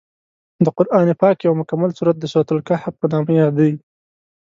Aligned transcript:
د 0.63 0.65
قران 0.77 1.07
پاک 1.21 1.37
یو 1.45 1.53
مکمل 1.61 1.91
سورت 1.97 2.15
د 2.19 2.25
سورت 2.31 2.49
الکهف 2.51 2.93
په 2.99 3.05
نامه 3.11 3.43
دی. 3.57 3.71